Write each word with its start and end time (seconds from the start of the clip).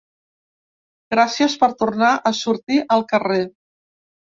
Gràcies 1.15 1.57
per 1.65 1.71
tornar 1.85 2.11
a 2.17 2.35
sortir 2.41 2.85
al 2.99 3.11
carrer. 3.15 3.43